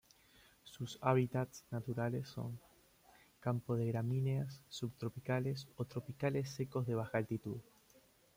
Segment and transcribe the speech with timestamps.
[0.63, 2.59] Sus hábitats naturales son:
[3.39, 7.59] campos de gramíneas subtropicales o tropicales secos de baja altitud.